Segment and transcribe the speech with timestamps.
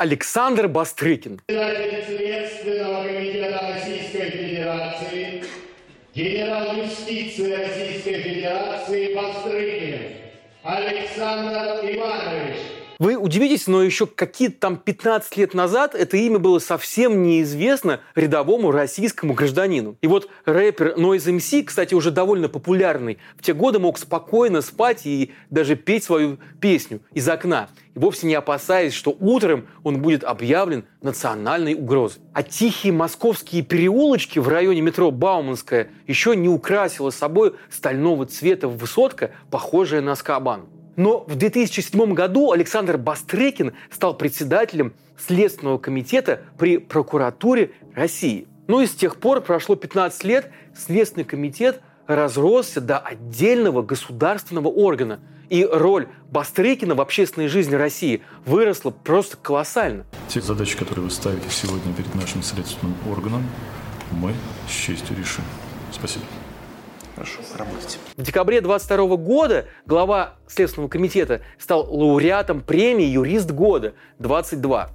[0.00, 1.42] Александр Бастрыкин.
[1.46, 2.16] Российской
[4.30, 5.44] Федерации,
[6.14, 10.00] генерал юстиции Российской Федерации Бастрыкин
[10.62, 12.79] Александр Иванович.
[13.00, 18.72] Вы удивитесь, но еще какие-то там 15 лет назад это имя было совсем неизвестно рядовому
[18.72, 19.96] российскому гражданину.
[20.02, 25.06] И вот рэпер Noise MC, кстати, уже довольно популярный, в те годы мог спокойно спать
[25.06, 30.22] и даже петь свою песню из окна, и вовсе не опасаясь, что утром он будет
[30.22, 32.20] объявлен национальной угрозой.
[32.34, 39.30] А тихие московские переулочки в районе метро Бауманская еще не украсила собой стального цвета высотка,
[39.50, 40.66] похожая на Скабан.
[41.00, 48.46] Но в 2007 году Александр Бастрыкин стал председателем Следственного комитета при прокуратуре России.
[48.66, 55.20] Ну и с тех пор прошло 15 лет, Следственный комитет разросся до отдельного государственного органа.
[55.48, 60.04] И роль Бастрыкина в общественной жизни России выросла просто колоссально.
[60.28, 63.46] Те задачи, которые вы ставите сегодня перед нашим следственным органом,
[64.12, 64.34] мы
[64.68, 65.44] с честью решим.
[65.92, 66.26] Спасибо.
[67.20, 67.98] Хорошо, работайте.
[68.16, 74.88] В декабре 22 года глава Следственного комитета стал лауреатом премии «Юрист года 22»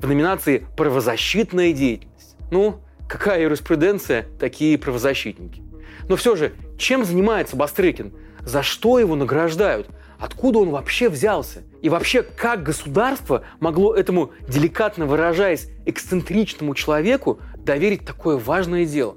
[0.00, 2.34] в номинации «Правозащитная деятельность».
[2.50, 5.62] Ну, какая юриспруденция, такие правозащитники.
[6.08, 8.12] Но все же, чем занимается Бастрыкин?
[8.40, 9.86] За что его награждают?
[10.18, 11.62] Откуда он вообще взялся?
[11.80, 19.14] И вообще, как государство могло этому, деликатно выражаясь, эксцентричному человеку доверить такое важное дело?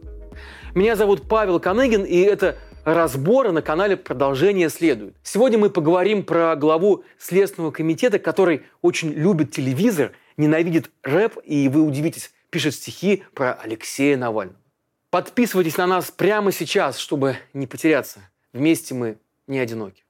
[0.73, 5.17] Меня зовут Павел Коныгин, и это разборы на канале «Продолжение следует».
[5.21, 11.81] Сегодня мы поговорим про главу Следственного комитета, который очень любит телевизор, ненавидит рэп, и вы
[11.81, 14.57] удивитесь, пишет стихи про Алексея Навального.
[15.09, 18.21] Подписывайтесь на нас прямо сейчас, чтобы не потеряться.
[18.53, 20.05] Вместе мы не одиноки.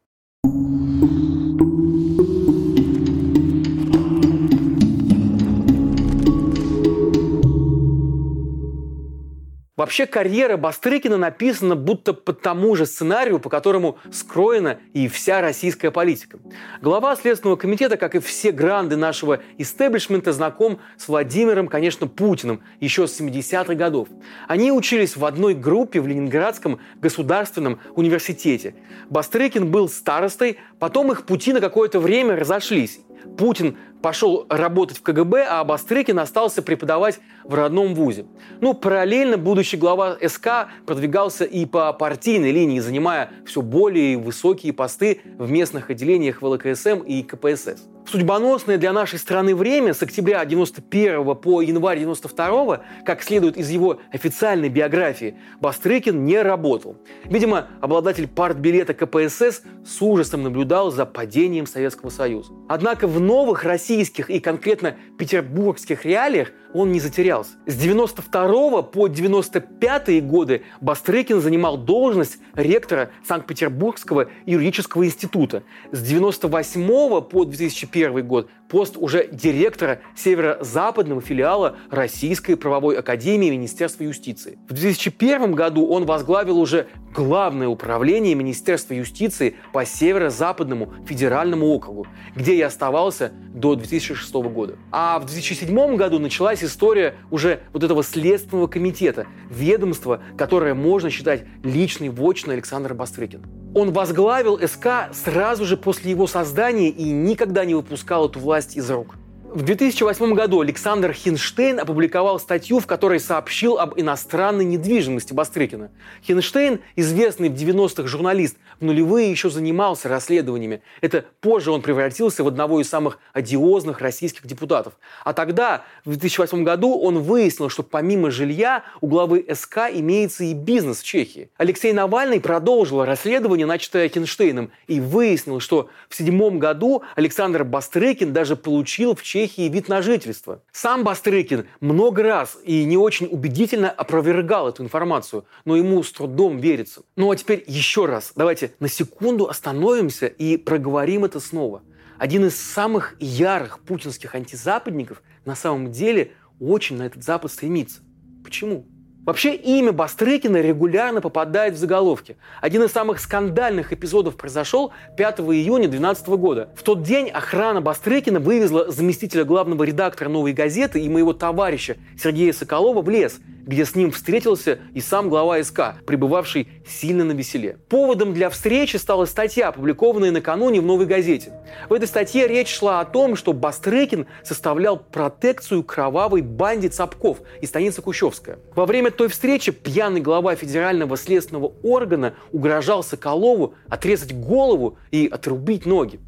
[9.81, 15.89] Вообще карьера Бастрыкина написана будто по тому же сценарию, по которому скроена и вся российская
[15.89, 16.37] политика.
[16.83, 23.07] Глава Следственного комитета, как и все гранды нашего истеблишмента, знаком с Владимиром, конечно, Путиным еще
[23.07, 24.07] с 70-х годов.
[24.47, 28.75] Они учились в одной группе в Ленинградском государственном университете.
[29.09, 32.99] Бастрыкин был старостой, потом их пути на какое-то время разошлись.
[33.35, 38.25] Путин пошел работать в КГБ, а Бастрыкин остался преподавать в родном вузе.
[38.59, 45.21] Ну, параллельно будущий глава СК продвигался и по партийной линии, занимая все более высокие посты
[45.37, 47.87] в местных отделениях ВЛКСМ и КПСС.
[48.05, 53.99] Судьбоносное для нашей страны время с октября 91 по январь 92, как следует из его
[54.11, 56.97] официальной биографии, Бастрыкин не работал.
[57.23, 62.51] Видимо, обладатель партбилета КПСС с ужасом наблюдал за падением Советского Союза.
[62.67, 67.51] Однако в новых российских и конкретно петербургских реалиях он не затерялся.
[67.65, 75.63] С 92 по 95 годы Бастрыкин занимал должность ректора Санкт-Петербургского юридического института.
[75.91, 84.57] С 98 по 2001 год пост уже директора северо-западного филиала Российской правовой академии Министерства юстиции.
[84.69, 92.55] В 2001 году он возглавил уже главное управление Министерства юстиции по северо-западному федеральному округу, где
[92.55, 94.77] и оставался до 2006 года.
[94.91, 101.43] А в 2007 году началась история уже вот этого следственного комитета, ведомства, которое можно считать
[101.63, 103.43] личной вотчиной Александра Бастрыкина.
[103.73, 108.89] Он возглавил СК сразу же после его создания и никогда не выпускал эту власть из
[108.89, 109.15] рук.
[109.53, 115.91] В 2008 году Александр Хинштейн опубликовал статью, в которой сообщил об иностранной недвижимости Бастрыкина.
[116.25, 120.81] Хинштейн, известный в 90-х журналист, в нулевые еще занимался расследованиями.
[121.01, 124.93] Это позже он превратился в одного из самых одиозных российских депутатов.
[125.25, 130.53] А тогда, в 2008 году, он выяснил, что помимо жилья у главы СК имеется и
[130.53, 131.49] бизнес в Чехии.
[131.57, 138.55] Алексей Навальный продолжил расследование, начатое Хинштейном, и выяснил, что в седьмом году Александр Бастрыкин даже
[138.55, 140.61] получил в Чехии Чехии вид на жительство.
[140.71, 146.59] Сам Бастрыкин много раз и не очень убедительно опровергал эту информацию, но ему с трудом
[146.59, 147.01] верится.
[147.15, 151.81] Ну а теперь еще раз, давайте на секунду остановимся и проговорим это снова.
[152.19, 158.01] Один из самых ярых путинских антизападников на самом деле очень на этот Запад стремится.
[158.43, 158.85] Почему?
[159.23, 162.37] Вообще имя Бастрыкина регулярно попадает в заголовки.
[162.59, 166.69] Один из самых скандальных эпизодов произошел 5 июня 2012 года.
[166.75, 172.51] В тот день охрана Бастрыкина вывезла заместителя главного редактора «Новой газеты» и моего товарища Сергея
[172.51, 177.77] Соколова в лес– где с ним встретился и сам глава СК, пребывавший сильно на веселе.
[177.89, 181.53] Поводом для встречи стала статья, опубликованная накануне в «Новой газете».
[181.89, 187.69] В этой статье речь шла о том, что Бастрыкин составлял протекцию кровавой банде Цапков из
[187.69, 188.59] станицы Кущевская.
[188.75, 195.85] Во время той встречи пьяный глава федерального следственного органа угрожал Соколову отрезать голову и отрубить
[195.85, 196.19] ноги.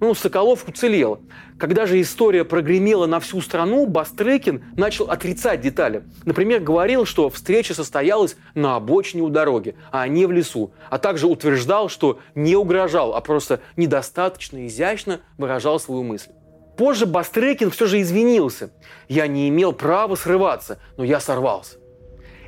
[0.00, 1.20] Ну, Соколов уцелел.
[1.58, 6.04] Когда же история прогремела на всю страну, Бастрыкин начал отрицать детали.
[6.24, 10.72] Например, говорил, что встреча состоялась на обочине у дороги, а не в лесу.
[10.88, 16.30] А также утверждал, что не угрожал, а просто недостаточно изящно выражал свою мысль.
[16.78, 18.70] Позже Бастрыкин все же извинился.
[19.06, 21.76] Я не имел права срываться, но я сорвался.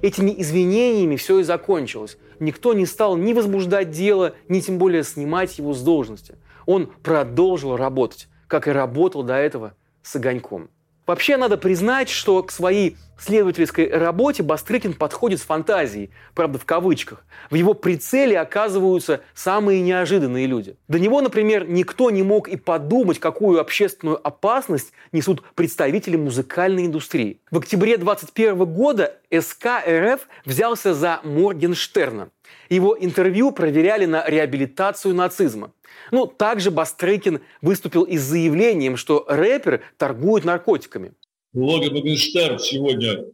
[0.01, 2.17] Этими извинениями все и закончилось.
[2.41, 6.37] Никто не стал ни возбуждать дело, ни тем более снимать его с должности
[6.67, 10.71] он продолжил работать, как и работал до этого с огоньком.
[11.07, 17.25] Вообще надо признать, что к своей следовательской работе Бастрыкин подходит с фантазией, правда в кавычках.
[17.51, 20.77] В его прицеле оказываются самые неожиданные люди.
[20.87, 27.41] До него, например, никто не мог и подумать, какую общественную опасность несут представители музыкальной индустрии.
[27.51, 32.31] В октябре 2021 года СК РФ взялся за Моргенштерна.
[32.69, 35.73] Его интервью проверяли на реабилитацию нацизма.
[36.11, 41.13] Ну, также Бастрыкин выступил и с заявлением, что рэпер торгует наркотиками.
[41.53, 43.27] Блогер Моргенштерн сегодня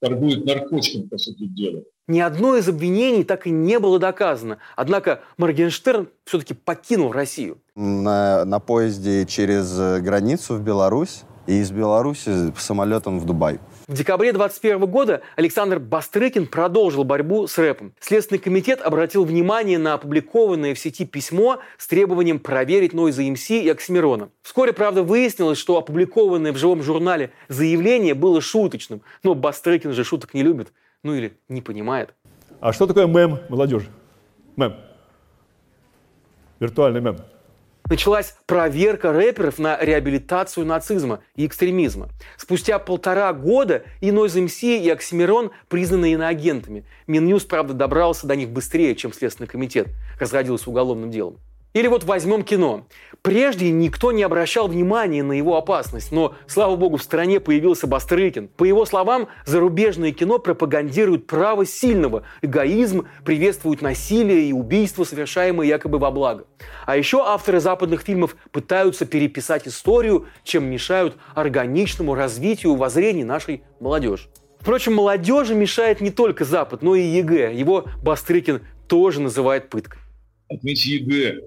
[0.00, 1.82] торгует наркотиками, по сути дела.
[2.08, 4.58] Ни одно из обвинений так и не было доказано.
[4.74, 7.58] Однако Моргенштерн все-таки покинул Россию.
[7.76, 13.60] На, на поезде через границу в Беларусь и из Беларуси самолетом в Дубай.
[13.92, 17.92] В декабре 2021 года Александр Бастрыкин продолжил борьбу с рэпом.
[18.00, 23.68] Следственный комитет обратил внимание на опубликованное в сети письмо с требованием проверить Нойза МС и
[23.68, 24.30] Оксимирона.
[24.40, 29.02] Вскоре, правда, выяснилось, что опубликованное в живом журнале заявление было шуточным.
[29.22, 30.72] Но Бастрыкин же шуток не любит.
[31.02, 32.14] Ну или не понимает.
[32.60, 33.90] А что такое мем молодежи?
[34.56, 34.74] Мем.
[36.60, 37.18] Виртуальный мем
[37.92, 42.08] началась проверка рэперов на реабилитацию нацизма и экстремизма.
[42.38, 46.86] Спустя полтора года и Noise MC, и Оксимирон признаны иноагентами.
[47.06, 51.38] Минюст, правда, добрался до них быстрее, чем Следственный комитет разродился уголовным делом.
[51.74, 52.86] Или вот возьмем кино.
[53.22, 58.48] Прежде никто не обращал внимания на его опасность, но, слава богу, в стране появился Бастрыкин.
[58.48, 65.98] По его словам, зарубежное кино пропагандирует право сильного, эгоизм, приветствует насилие и убийства, совершаемые якобы
[65.98, 66.46] во благо.
[66.84, 74.28] А еще авторы западных фильмов пытаются переписать историю, чем мешают органичному развитию воззрений нашей молодежи.
[74.58, 77.54] Впрочем, молодежи мешает не только Запад, но и ЕГЭ.
[77.54, 80.00] Его Бастрыкин тоже называет пыткой.
[80.48, 81.40] Отметь ЕГЭ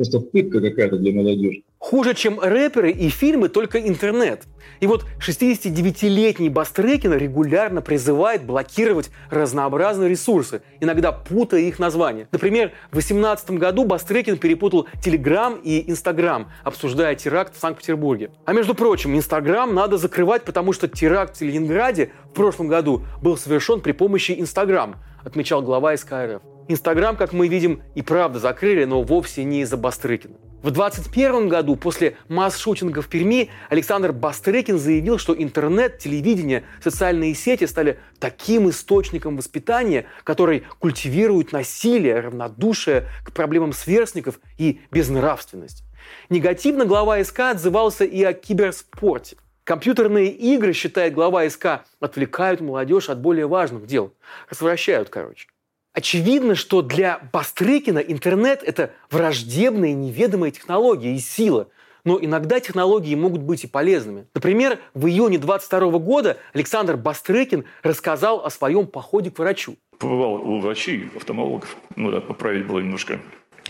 [0.00, 1.62] Просто пытка какая-то для молодежи.
[1.76, 4.44] Хуже, чем рэперы и фильмы, только интернет.
[4.80, 12.28] И вот 69-летний Бастрыкин регулярно призывает блокировать разнообразные ресурсы, иногда путая их названия.
[12.32, 18.30] Например, в 2018 году Бастрыкин перепутал Телеграм и Инстаграм, обсуждая теракт в Санкт-Петербурге.
[18.46, 23.36] А между прочим, Инстаграм надо закрывать, потому что теракт в Ленинграде в прошлом году был
[23.36, 24.96] совершен при помощи Инстаграм,
[25.26, 26.40] отмечал глава СКРФ.
[26.70, 30.36] Инстаграм, как мы видим, и правда закрыли, но вовсе не из-за Бастрыкина.
[30.62, 37.66] В 2021 году, после масс-шутинга в Перми, Александр Бастрыкин заявил, что интернет, телевидение, социальные сети
[37.66, 45.82] стали таким источником воспитания, который культивирует насилие, равнодушие к проблемам сверстников и безнравственность.
[46.28, 49.38] Негативно глава СК отзывался и о киберспорте.
[49.64, 54.14] Компьютерные игры, считает глава СК, отвлекают молодежь от более важных дел.
[54.48, 55.48] Развращают, короче.
[55.92, 61.68] Очевидно, что для Бастрыкина интернет– это враждебная неведомая технология и сила.
[62.04, 64.26] Но иногда технологии могут быть и полезными.
[64.32, 69.76] Например, в июне 22 года Александр Бастрыкин рассказал о своем походе к врачу.
[69.98, 71.76] Побывал у врачей, офтальмологов.
[71.96, 73.20] Ну да, поправить было немножко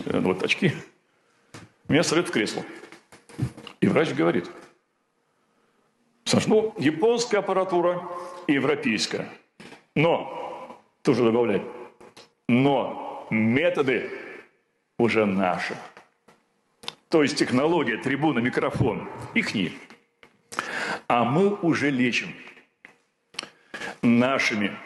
[0.05, 0.71] э, вот очки.
[1.89, 2.63] Меня садят в кресло.
[3.81, 4.49] И врач говорит,
[6.23, 8.07] Саш, ну, японская аппаратура
[8.47, 9.27] европейская.
[9.95, 11.63] Но, тоже добавляет,
[12.51, 14.11] но методы
[14.97, 15.77] уже наши.
[17.07, 19.71] То есть технология, трибуна, микрофон, их нет.
[21.07, 22.35] А мы уже лечим
[24.01, 24.77] нашими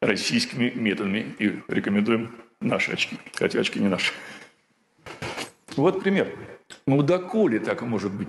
[0.00, 3.18] российскими методами и рекомендуем наши очки.
[3.34, 4.12] Хотя очки не наши.
[5.76, 6.36] Вот пример.
[6.88, 8.28] Ну доколе так может быть?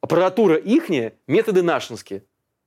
[0.00, 2.22] Аппаратура ихняя, методы нашинские.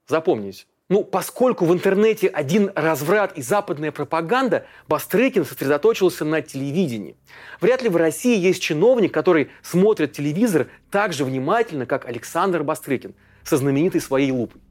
[0.06, 0.66] Запомните.
[0.88, 7.16] Ну, поскольку в интернете один разврат и западная пропаганда, Бастрыкин сосредоточился на телевидении.
[7.60, 13.16] Вряд ли в России есть чиновник, который смотрит телевизор так же внимательно, как Александр Бастрыкин,
[13.44, 14.62] со знаменитой своей лупой.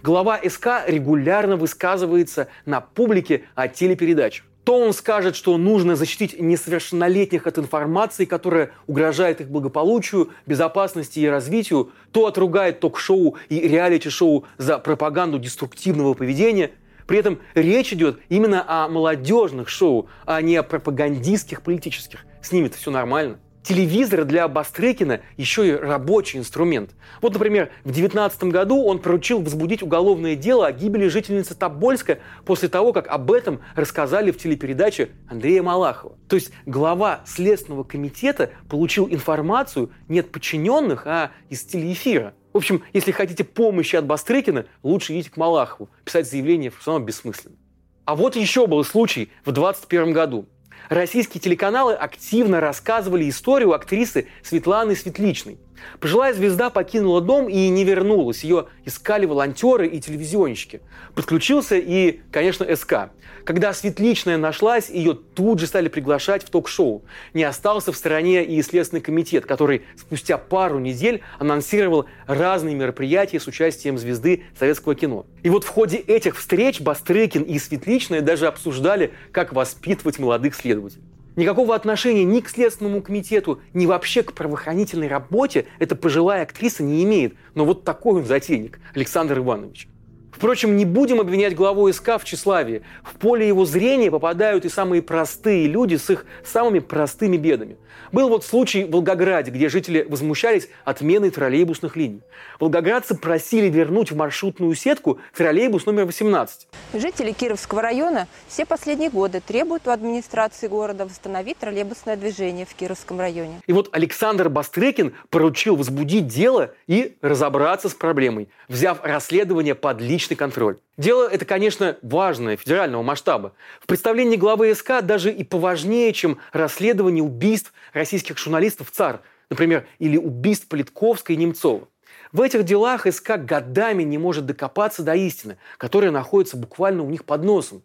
[0.00, 4.46] Глава СК регулярно высказывается на публике о телепередачах.
[4.64, 11.28] То он скажет, что нужно защитить несовершеннолетних от информации, которая угрожает их благополучию, безопасности и
[11.28, 16.70] развитию, то отругает ток-шоу и реалити-шоу за пропаганду деструктивного поведения.
[17.06, 22.24] При этом речь идет именно о молодежных шоу, а не о пропагандистских политических.
[22.40, 23.38] С ними-то все нормально.
[23.64, 26.90] Телевизор для Бастрыкина еще и рабочий инструмент.
[27.22, 32.68] Вот, например, в 2019 году он поручил возбудить уголовное дело о гибели жительницы Тобольска после
[32.68, 36.14] того, как об этом рассказали в телепередаче Андрея Малахова.
[36.28, 42.34] То есть глава Следственного комитета получил информацию не от подчиненных, а из телеэфира.
[42.52, 45.88] В общем, если хотите помощи от Бастрыкина, лучше идите к Малахову.
[46.04, 47.56] Писать заявление все равно бессмысленно.
[48.04, 50.46] А вот еще был случай в 2021 году
[50.88, 55.58] российские телеканалы активно рассказывали историю актрисы Светланы Светличной.
[56.00, 58.44] Пожилая звезда покинула дом и не вернулась.
[58.44, 60.80] Ее искали волонтеры и телевизионщики.
[61.14, 63.10] Подключился и, конечно, СК.
[63.44, 67.04] Когда Светличная нашлась, ее тут же стали приглашать в ток-шоу.
[67.34, 73.46] Не остался в стороне и Следственный комитет, который спустя пару недель анонсировал разные мероприятия с
[73.46, 75.26] участием звезды советского кино.
[75.42, 81.02] И вот в ходе этих встреч Бастрыкин и Светличная даже обсуждали, как воспитывать молодых следователей.
[81.36, 87.02] Никакого отношения ни к Следственному комитету, ни вообще к правоохранительной работе эта пожилая актриса не
[87.02, 87.34] имеет.
[87.54, 89.88] Но вот такой он затейник, Александр Иванович.
[90.34, 92.82] Впрочем, не будем обвинять главу СК в тщеславии.
[93.04, 97.76] В поле его зрения попадают и самые простые люди с их самыми простыми бедами.
[98.10, 102.20] Был вот случай в Волгограде, где жители возмущались отменой троллейбусных линий.
[102.58, 106.66] Волгоградцы просили вернуть в маршрутную сетку троллейбус номер 18.
[106.94, 113.20] Жители Кировского района все последние годы требуют у администрации города восстановить троллейбусное движение в Кировском
[113.20, 113.60] районе.
[113.66, 120.36] И вот Александр Бастрыкин поручил возбудить дело и разобраться с проблемой, взяв расследование под личный
[120.36, 120.78] контроль.
[120.96, 123.52] Дело это, конечно, важное, федерального масштаба.
[123.80, 130.16] В представлении главы СК даже и поважнее, чем расследование убийств российских журналистов ЦАР, например, или
[130.16, 131.88] убийств Политковска и Немцова.
[132.32, 137.24] В этих делах СК годами не может докопаться до истины, которая находится буквально у них
[137.24, 137.82] под носом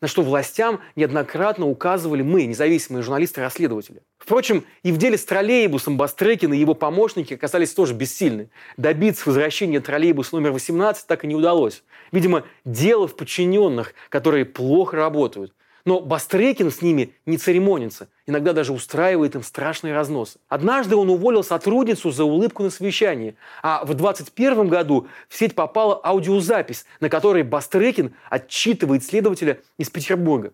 [0.00, 4.02] на что властям неоднократно указывали мы, независимые журналисты-расследователи.
[4.18, 8.50] Впрочем, и в деле с троллейбусом Бастрыкин и его помощники оказались тоже бессильны.
[8.76, 11.82] Добиться возвращения троллейбуса номер 18 так и не удалось.
[12.12, 15.52] Видимо, дело в подчиненных, которые плохо работают.
[15.84, 20.38] Но Бастрыкин с ними не церемонится, иногда даже устраивает им страшные разносы.
[20.48, 26.00] Однажды он уволил сотрудницу за улыбку на совещании, а в 2021 году в сеть попала
[26.02, 30.52] аудиозапись, на которой Бастрыкин отчитывает следователя из Петербурга.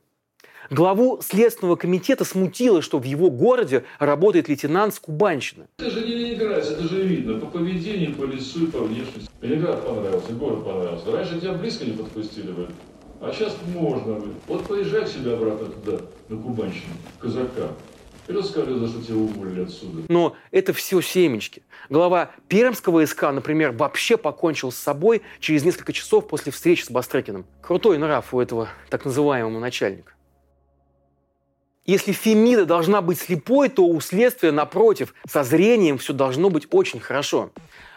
[0.71, 5.66] Главу Следственного комитета смутило, что в его городе работает лейтенант с Кубанщины.
[5.78, 9.31] Это же не Ленинград, это же видно по поведению, по лицу и по внешности.
[9.43, 11.12] Ленинград понравился, город понравился.
[11.12, 12.69] Раньше тебя близко не подпустили бы.
[13.25, 14.21] А сейчас можно.
[14.47, 17.71] Вот поезжай себе обратно туда, на Кубанщину, казака.
[18.28, 20.02] И расскажи, за что тебя уволили отсюда.
[20.09, 21.62] Но это все семечки.
[21.88, 27.47] Глава Пермского СК, например, вообще покончил с собой через несколько часов после встречи с Бастрыкиным.
[27.62, 30.12] Крутой нрав у этого так называемого начальника.
[31.87, 37.00] Если Фемида должна быть слепой, то у следствия, напротив, со зрением все должно быть очень
[37.00, 37.50] хорошо.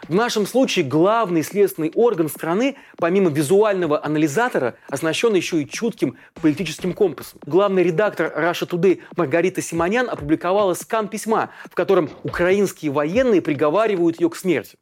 [0.08, 6.94] В нашем случае главный следственный орган страны, помимо визуального анализатора, оснащен еще и чутким политическим
[6.94, 7.40] компасом.
[7.44, 14.30] Главный редактор Russia Today Маргарита Симонян опубликовала скан письма, в котором украинские военные приговаривают ее
[14.30, 14.78] к смерти.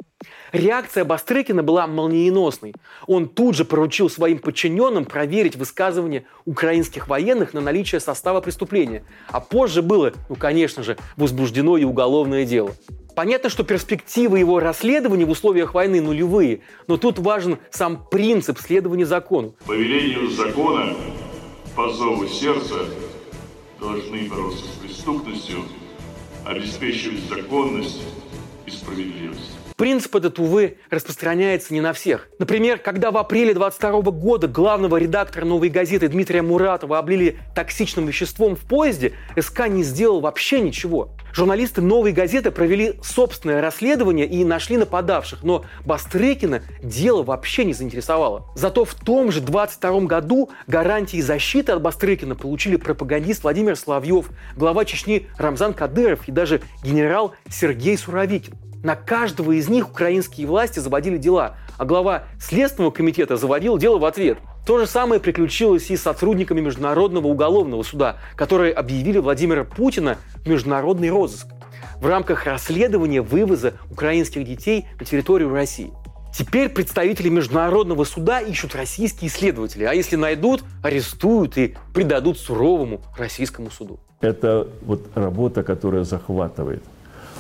[0.53, 2.75] Реакция Бастрыкина была молниеносной.
[3.07, 9.05] Он тут же поручил своим подчиненным проверить высказывания украинских военных на наличие состава преступления.
[9.29, 12.75] А позже было, ну конечно же, возбуждено и уголовное дело.
[13.15, 19.07] Понятно, что перспективы его расследования в условиях войны нулевые, но тут важен сам принцип следования
[19.07, 19.55] закону.
[19.67, 20.95] По велению закона,
[21.75, 22.75] по зову сердца,
[23.81, 25.61] должны бороться с преступностью,
[26.45, 28.03] обеспечивать законность
[28.67, 29.66] и справедливость.
[29.77, 32.31] Принцип этот, увы, распространяется не на всех.
[32.39, 38.57] Например, когда в апреле 22 года главного редактора «Новой газеты» Дмитрия Муратова облили токсичным веществом
[38.57, 41.11] в поезде, СК не сделал вообще ничего.
[41.35, 48.47] Журналисты «Новой газеты» провели собственное расследование и нашли нападавших, но Бастрыкина дело вообще не заинтересовало.
[48.55, 54.87] Зато в том же 22 году гарантии защиты от Бастрыкина получили пропагандист Владимир Соловьев, глава
[54.87, 58.55] Чечни Рамзан Кадыров и даже генерал Сергей Суровикин.
[58.87, 64.05] На каждого из них украинские власти заводили дела, а глава Следственного комитета заводил дело в
[64.05, 64.39] ответ.
[64.65, 70.49] То же самое приключилось и с сотрудниками Международного уголовного суда, которые объявили Владимира Путина в
[70.49, 71.49] международный розыск
[72.01, 75.91] в рамках расследования вывоза украинских детей на территорию России.
[76.33, 83.69] Теперь представители Международного суда ищут российские исследователи, а если найдут, арестуют и предадут суровому российскому
[83.73, 83.99] суду.
[84.21, 86.85] Это вот работа, которая захватывает.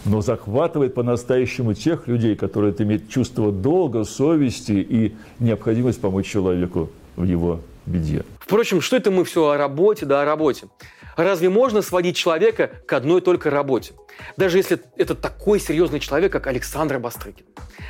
[0.06, 7.24] Но захватывает по-настоящему тех людей, которые имеют чувство долга, совести и необходимость помочь человеку в
[7.24, 8.24] его беде.
[8.38, 10.68] Впрочем, что это мы все о работе, да о работе?
[11.16, 13.94] Разве можно сводить человека к одной только работе?
[14.36, 17.46] Даже если это такой серьезный человек, как Александр Бастрыкин.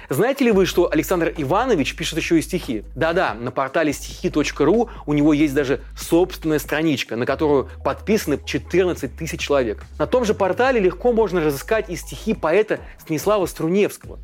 [0.08, 2.84] Знаете ли вы, что Александр Иванович пишет еще и стихи?
[2.94, 9.40] Да-да, на портале стихи.ру у него есть даже собственная страничка, на которую подписаны 14 тысяч
[9.40, 9.84] человек.
[9.98, 14.18] На том же портале легко можно разыскать и стихи поэта Станислава Струневского.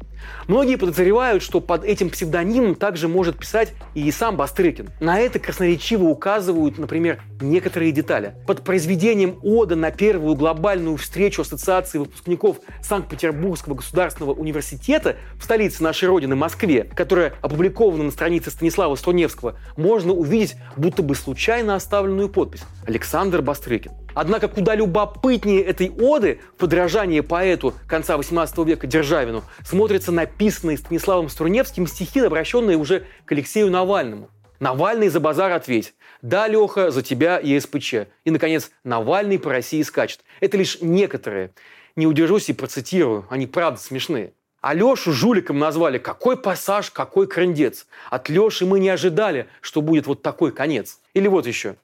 [0.49, 4.91] Многие подозревают, что под этим псевдонимом также может писать и сам Бастрыкин.
[5.01, 8.35] На это красноречиво указывают, например, некоторые детали.
[8.47, 16.09] Под произведением «Ода на первую глобальную встречу Ассоциации выпускников Санкт-Петербургского государственного университета в столице нашей
[16.09, 22.63] Родины, Москве, которая опубликована на странице Станислава Струневского, можно увидеть будто бы случайно оставленную подпись
[22.87, 23.93] «Александр Бастрыкин».
[24.15, 31.29] Однако куда любопытнее этой оды в подражании поэту конца XVIII века Державину смотрятся написанные Станиславом
[31.29, 34.31] Струневским стихи, обращенные уже к Алексею Навальному.
[34.63, 35.95] Навальный за базар ответь.
[36.23, 37.95] Да, Леха, за тебя и СПЧ.
[38.25, 40.21] И, наконец, Навальный по России скачет.
[40.39, 41.51] Это лишь некоторые.
[41.97, 43.27] Не удержусь и процитирую.
[43.29, 44.35] Они правда смешные.
[44.61, 45.99] А Лешу жуликом назвали.
[45.99, 47.89] Какой пассаж, какой крендец.
[48.09, 51.01] От Леши мы не ожидали, что будет вот такой конец.
[51.13, 51.75] Или вот еще.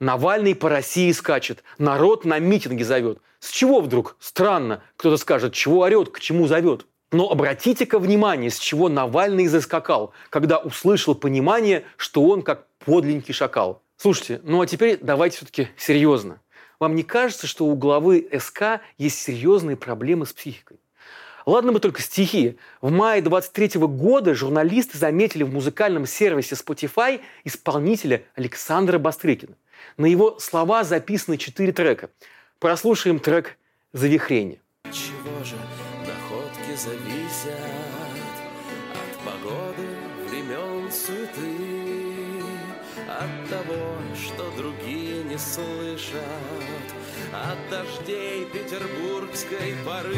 [0.00, 3.18] Навальный по России скачет, народ на митинги зовет.
[3.40, 4.16] С чего вдруг?
[4.20, 4.82] Странно.
[4.96, 6.86] Кто-то скажет, чего орет, к чему зовет.
[7.10, 13.82] Но обратите-ка внимание, с чего Навальный заскакал, когда услышал понимание, что он как подленький шакал.
[13.96, 16.40] Слушайте, ну а теперь давайте все-таки серьезно.
[16.78, 20.78] Вам не кажется, что у главы СК есть серьезные проблемы с психикой?
[21.46, 22.58] Ладно бы только стихи.
[22.80, 29.54] В мае 23 года журналисты заметили в музыкальном сервисе Spotify исполнителя Александра Бастрыкина.
[29.96, 32.10] На его слова записаны четыре трека.
[32.58, 33.56] Прослушаем трек
[33.92, 34.60] «Завихрение».
[34.90, 35.56] Чего же
[36.06, 37.54] находки зависят
[38.92, 39.86] от погоды,
[40.28, 42.42] времен суеты,
[43.08, 46.22] от того, что другие не слышат,
[47.32, 50.16] от дождей петербургской поры,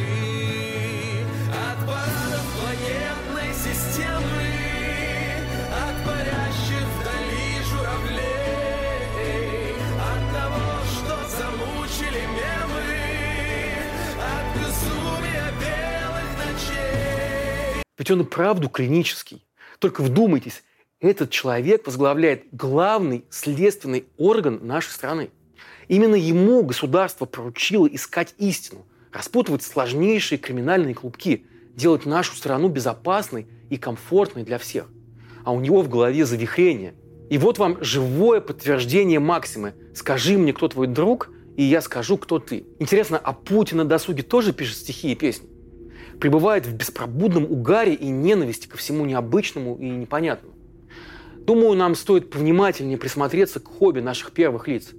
[2.91, 4.43] планетной системы,
[5.71, 8.95] от парящих вдали журавлей,
[9.97, 12.91] от того, что замучили мемы,
[14.19, 17.83] от безумия белых ночей.
[17.99, 19.45] Ведь он и правду клинический.
[19.79, 20.63] Только вдумайтесь,
[21.01, 25.31] этот человек возглавляет главный следственный орган нашей страны.
[25.89, 31.47] Именно ему государство поручило искать истину, распутывать сложнейшие криминальные клубки,
[31.81, 34.89] делать нашу страну безопасной и комфортной для всех.
[35.45, 36.95] А у него в голове завихрение.
[37.31, 39.75] И вот вам живое подтверждение Максимы.
[39.95, 42.67] Скажи мне, кто твой друг, и я скажу, кто ты.
[42.79, 45.49] Интересно, а Путин на досуге тоже пишет стихи и песни?
[46.21, 50.55] Пребывает в беспробудном угаре и ненависти ко всему необычному и непонятному.
[51.39, 54.91] Думаю, нам стоит повнимательнее присмотреться к хобби наших первых лиц.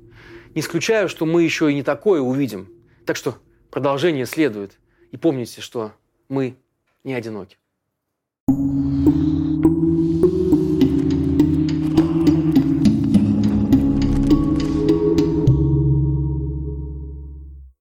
[0.56, 2.68] Не исключаю, что мы еще и не такое увидим.
[3.06, 3.36] Так что
[3.70, 4.80] продолжение следует.
[5.12, 5.92] И помните, что
[6.30, 6.56] мы
[7.04, 7.58] не одиноки.